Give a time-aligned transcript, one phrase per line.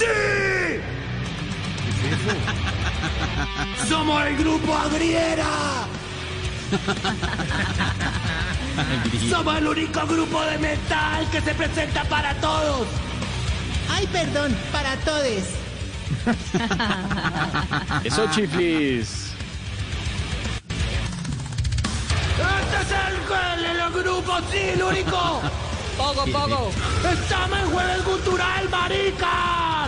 [0.00, 0.06] ¿Qué
[2.08, 2.32] es esto?
[3.84, 3.88] ¡Sí!
[3.88, 5.86] ¡Somos el grupo Agriera!
[9.28, 12.86] ¡Somos el único grupo de metal que se presenta para todos!
[13.90, 15.44] Ay, perdón, para todos.
[18.04, 19.32] Eso, chiflis.
[22.40, 23.16] ¡Este es el,
[23.58, 25.42] el, el grupo, sí, el único!
[25.98, 26.70] Poco, poco.
[27.12, 29.79] ¡Estamos en Jueves Cultural, maricas!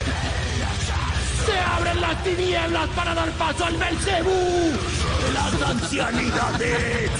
[0.00, 7.10] Se abren las tinieblas para dar paso al Belcebú de las ancianidades.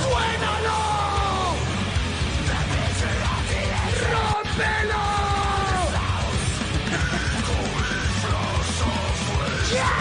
[0.00, 0.78] ¡Suénalo!
[4.12, 5.04] ¡Rómpelo!
[9.72, 9.92] ¡Ya!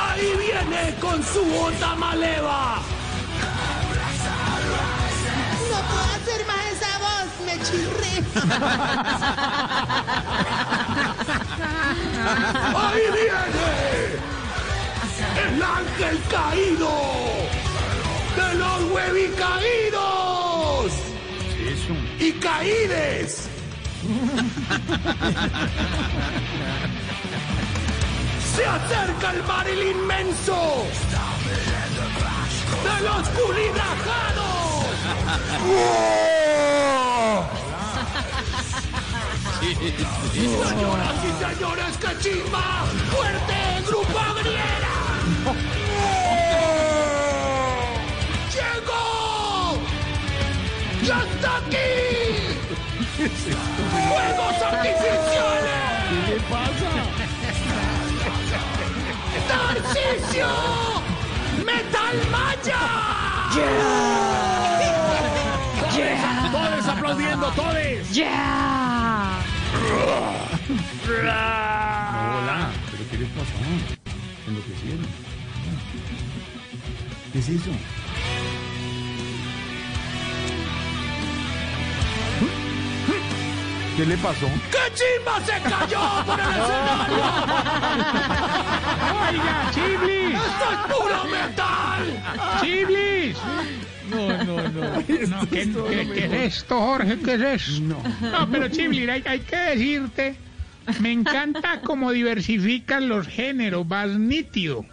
[0.00, 2.61] Ahí viene con su onda maleva.
[12.74, 13.68] ¡Ahí viene!
[15.44, 16.90] ¡El ángel caído!
[18.36, 20.92] ¡De los huevicaídos!
[22.18, 23.48] ¡Y caídes!
[28.56, 30.86] ¡Se acerca el barril inmenso!
[32.82, 34.86] ¡De los culibrajados!
[39.62, 44.94] Señoras y señores, que chimba, fuerte, grupo agriera.
[48.52, 49.78] ¡Llegó!
[51.04, 51.92] ¡Ya está aquí!
[54.08, 55.82] ¡Fuegos artificiales!
[56.08, 56.92] ¿Qué le pasa?
[59.48, 60.50] ¡Tarcisio!
[61.64, 62.82] ¡Metal Maya!
[66.50, 67.72] Todos aplaudiendo, todos.
[72.34, 73.52] Hola, pero ¿qué les pasó?
[74.46, 75.06] Enloquecieron.
[77.32, 77.70] ¿Qué es eso?
[83.96, 84.46] ¿Qué le pasó?
[84.70, 87.16] ¡Qué chimba se cayó por el escenario!
[89.28, 92.02] Oiga, Chiblis, ¡Esto es puro metal!
[92.60, 93.36] Chiblis.
[94.14, 94.80] No, no, no.
[95.28, 97.18] no ¿qué, qué- qué es esto, Jorge?
[97.18, 97.80] ¿Qué es esto?
[97.82, 100.36] No, pero Chiblis, hay, hay que decirte,
[101.00, 104.84] me encanta cómo diversifican los géneros, vas nítido.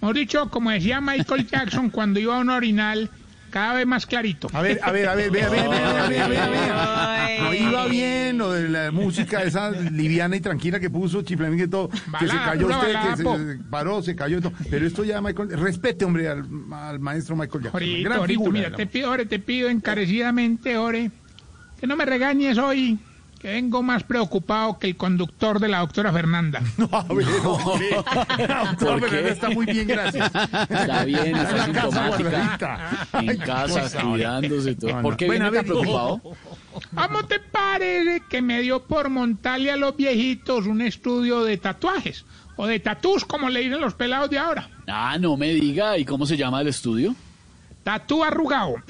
[0.00, 3.10] Mejor dicho, como decía Michael Jackson cuando iba a un orinal,
[3.54, 4.48] cada vez más clarito.
[4.52, 7.38] A ver, a ver, a ver, vea, vea, vea, vea, vea, vea.
[7.40, 11.68] No iba bien lo de la música esa liviana y tranquila que puso Chiflamín y
[11.68, 11.88] todo,
[12.18, 14.52] que se cayó usted, balada, que se, paró, se cayó y todo.
[14.68, 18.52] Pero esto ya, Michael, respete, hombre, al, al maestro Michael Jackson.
[18.52, 21.12] Mira, te pido, Ore, te pido encarecidamente, Ore,
[21.78, 22.98] que no me regañes hoy,
[23.48, 26.62] vengo más preocupado que el conductor de la doctora Fernanda.
[26.76, 27.90] No, a ver, hombre.
[28.48, 28.98] La doctora.
[28.98, 30.30] Fernanda está muy bien, gracias.
[30.68, 32.30] Está bien, está en la casa sintomática.
[32.30, 33.08] guardadita.
[33.20, 34.90] En casa, cosa, cuidándose todo.
[34.90, 35.02] No, no.
[35.02, 36.20] ¿Por qué Bueno, viene a tan ver, preocupado?
[36.94, 42.24] ¿Cómo te parece que me dio por montarle a los viejitos un estudio de tatuajes?
[42.56, 44.68] O de tatús, como le dicen los pelados de ahora.
[44.86, 45.98] Ah, no me diga.
[45.98, 47.14] ¿Y cómo se llama el estudio?
[47.84, 48.74] Tatú arrugado.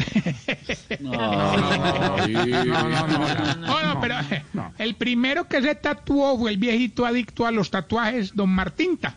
[1.01, 3.57] No, no, no.
[3.57, 4.15] No, no, pero
[4.53, 4.73] no.
[4.79, 9.17] el primero que se tatuó fue el viejito adicto a los tatuajes, don Martinta.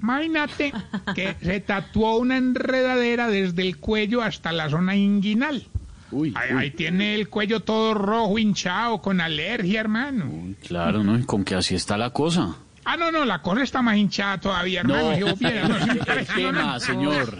[0.00, 0.72] Imagínate
[1.14, 5.66] que se tatuó una enredadera desde el cuello hasta la zona inguinal.
[6.10, 10.54] Uy, Ahí, uy, ahí tiene el cuello todo rojo, hinchado, con alergia, hermano.
[10.66, 11.18] claro, ¿no?
[11.18, 12.56] ¿Y con que así está la cosa?
[12.90, 15.10] Ah, no, no, la cosa está más hinchada todavía, hermano.
[15.18, 16.62] No, mira, no, es ¿qué impresionante.
[16.64, 17.38] más, señor?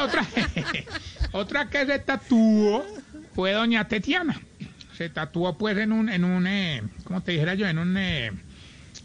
[0.00, 0.24] Otra,
[1.32, 2.86] otra que se tatuó
[3.34, 4.40] fue doña Tetiana.
[4.96, 7.66] Se tatuó pues en un, en un, eh, ¿cómo te dijera yo?
[7.66, 8.30] En un, eh,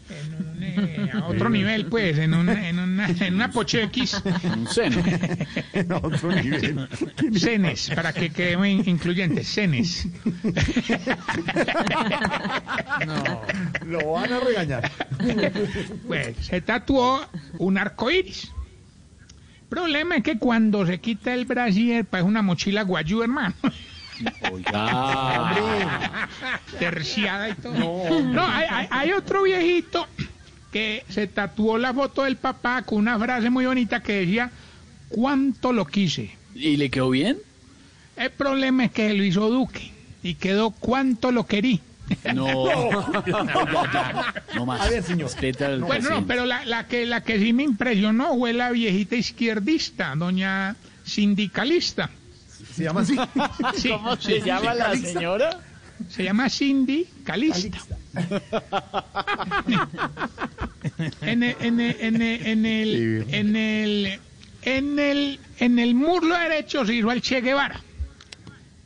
[0.08, 4.66] en un, eh, a otro nivel pues, en, un, en una, en una pochequis, Un
[4.68, 5.02] seno.
[5.72, 6.88] En otro nivel.
[7.34, 10.08] cenes, para que quede muy incluyente, cenes.
[13.86, 14.90] Lo van a regañar.
[16.06, 17.20] Pues se tatuó
[17.58, 18.52] un arco iris.
[19.68, 23.54] problema es que cuando se quita el brasier, parece una mochila guayú, hermano.
[24.52, 26.28] Oiga.
[26.78, 28.22] Terciada y todo.
[28.22, 30.06] No, hay, hay- hay otro viejito
[30.72, 34.50] que se tatuó la foto del papá con una frase muy bonita que decía,
[35.08, 36.30] ¿cuánto lo quise?
[36.54, 37.38] ¿Y le quedó bien?
[38.16, 39.92] El problema es que lo hizo Duque
[40.22, 41.80] y quedó ¿cuánto lo querí?
[42.34, 42.66] No.
[44.54, 44.80] No más.
[44.80, 45.28] A ver, señor.
[45.80, 50.14] Bueno, no, pero la, la que, la que sí me impresionó fue la viejita izquierdista,
[50.16, 52.10] doña sindicalista.
[52.76, 53.16] Se llama así.
[53.74, 55.60] Sí, ¿Cómo se llama la señora?
[56.10, 57.78] Se llama Cindy Calista.
[61.22, 64.20] en el, en el, en el, en el, en el,
[64.62, 67.80] en el, en el muslo derecho se hizo al Che Guevara.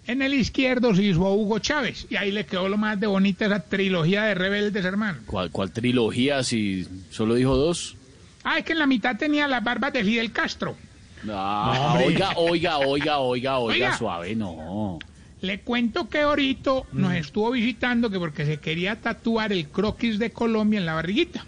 [0.06, 2.06] En el izquierdo se hizo a Hugo Chávez.
[2.10, 5.18] Y ahí le quedó lo más de bonita esa trilogía de rebeldes, hermano.
[5.26, 7.96] ¿Cuál, cuál trilogía si solo dijo dos?
[8.44, 10.76] Ah, es que en la mitad tenía las barbas de Fidel Castro.
[11.28, 13.96] Ah, oiga, oiga, oiga, oiga, oiga, Oiga.
[13.98, 14.98] suave, no.
[15.40, 20.30] Le cuento que Orito nos estuvo visitando que porque se quería tatuar el croquis de
[20.32, 21.44] Colombia en la barriguita.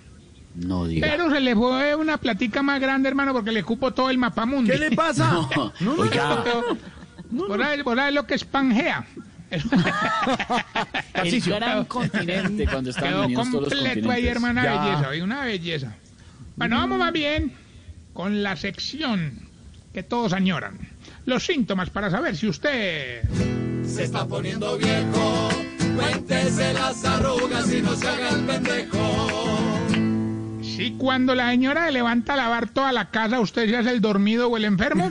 [0.54, 1.06] No diga.
[1.08, 4.70] Pero se le fue una platica más grande, hermano, porque le cupo todo el mapamundi.
[4.70, 5.30] ¿Qué le pasa?
[5.80, 6.44] No, oiga,
[7.30, 9.06] ¿Vos sabés, vos sabés lo que es Pangea?
[11.14, 14.80] el gran continente cuando estaban Quedó unidos todos los completo ahí, hermana, Ya.
[14.84, 15.94] belleza, oye, una belleza.
[16.56, 17.52] Bueno, vamos más bien
[18.12, 19.38] con la sección
[19.92, 20.78] que todos añoran.
[21.26, 23.22] Los síntomas para saber si usted...
[23.86, 25.48] Se está poniendo viejo.
[25.94, 29.78] Cuéntese las arrugas y no se haga el pendejo.
[30.62, 34.00] Si cuando la señora le levanta a lavar toda la casa, usted se hace el
[34.00, 35.10] dormido o el enfermo.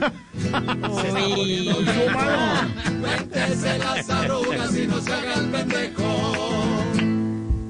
[3.00, 6.32] Cuéntese las arrugas y no se haga el pendejo.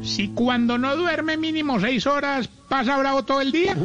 [0.02, 3.76] Si cuando no duerme mínimo seis horas, pasa bravo todo el día.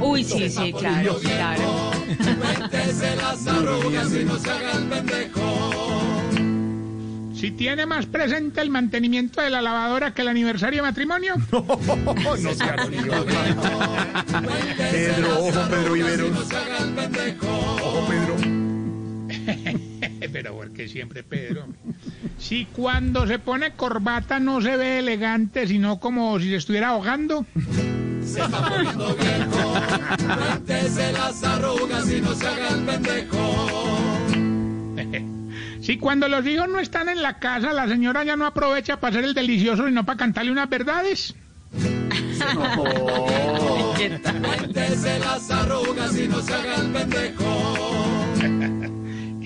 [0.00, 2.01] Uy, sí, sí, claro, claro.
[2.16, 5.72] Cuéntese las arrugas y no se haga el pendejo.
[7.34, 11.34] Si tiene más presente el mantenimiento de la lavadora que el aniversario de matrimonio.
[11.52, 13.14] No sea así, hombre.
[14.90, 16.48] Pedro, ojo, Pedro Viveros.
[17.40, 18.36] Ojo, Pedro.
[20.32, 21.66] Pero porque siempre Pedro.
[22.38, 27.44] Si cuando se pone corbata no se ve elegante, sino como si se estuviera ahogando.
[30.26, 33.68] Cuéntese las arrugas y no se haga el pendejo.
[35.80, 39.10] Si cuando los hijos no están en la casa, la señora ya no aprovecha para
[39.10, 41.34] hacer el delicioso, sino para cantarle unas verdades.
[44.40, 48.28] Cuéntese las arrugas y no se haga el pendejo.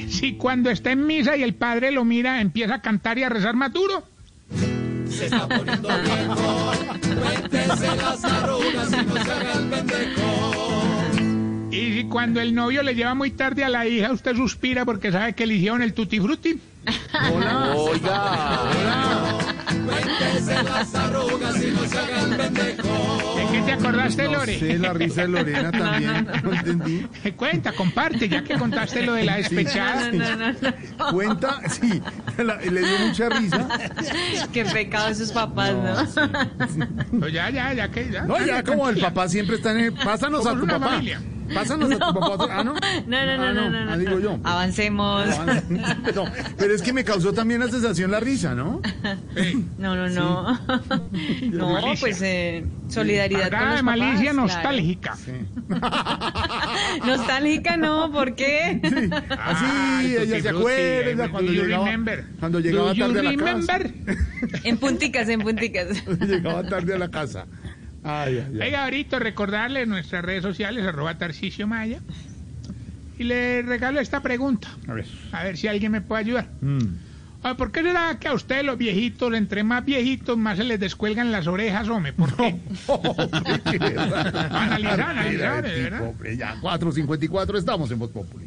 [0.08, 3.29] Si cuando está en misa y el padre lo mira, empieza a cantar y a
[3.29, 4.05] rezar más duro.
[5.17, 6.73] Se está poniendo viejo.
[7.21, 10.53] Cuéntese las arrugas y no se haga el pendejo.
[11.71, 15.11] Y si cuando el novio le lleva muy tarde a la hija, usted suspira porque
[15.13, 16.61] sabe que le hicieron el tutti frutti.
[19.67, 23.37] Cuéntese las arrugas y no se pendejo.
[23.37, 24.59] ¿De qué te acordaste, No Lore?
[24.59, 26.29] sé, la risa de Lorena también.
[26.45, 27.07] No entendí.
[27.37, 30.13] Cuenta, comparte, ya que contaste lo de la despechada.
[30.13, 31.13] No, no, no.
[31.13, 32.01] Cuenta, sí,
[32.39, 33.69] la- le dio mucha risa.
[34.53, 37.19] Qué pecado sus papás, ¿no?
[37.21, 38.23] Pues ya, ya, ya que ya.
[38.23, 39.93] No, ya como el papá siempre está en el...
[39.93, 40.91] Pásanos a tu una papá.
[40.93, 41.21] familia.
[41.54, 42.48] Pásanos a tu papá.
[42.50, 42.75] Ah, no.
[42.75, 43.93] No, no, no, Ah, no, no, no.
[43.93, 44.38] Ah, digo yo.
[44.44, 45.26] Avancemos.
[46.15, 46.24] No,
[46.56, 48.81] pero es que me causó también la sensación la risa, ¿no?
[49.79, 50.58] No, no, no.
[51.53, 51.96] No, Malicia.
[52.00, 53.98] pues eh, solidaridad con Cargada los de papás.
[53.98, 54.46] malicia claro.
[54.46, 55.17] nostálgica.
[57.06, 58.81] Nostálgica no, ¿por qué?
[59.31, 61.88] Ah, Así, el ella se acuerda cuando llegaba,
[62.41, 63.93] cuando llegaba tarde a la remember?
[64.06, 64.58] casa.
[64.65, 66.06] En punticas, en punticas.
[66.20, 67.46] llegaba tarde a la casa.
[68.08, 68.60] Ay, ay, ay.
[68.69, 71.98] Oiga, ahorita recordarle en nuestras redes sociales, arroba Tarcisio Maya.
[73.19, 74.69] Y le regalo esta pregunta.
[74.86, 75.06] A ver.
[75.32, 76.48] A ver si alguien me puede ayudar.
[76.60, 76.84] Mm.
[77.43, 80.79] Ay, ¿Por qué será que a ustedes los viejitos, entre más viejitos, más se les
[80.79, 82.13] descuelgan las orejas, hombre?
[82.13, 82.56] ¿Por qué?
[84.51, 86.08] Analizar, analizar, verdad.
[86.08, 88.46] hombre, ya, 4.54 estamos en Voz Populi.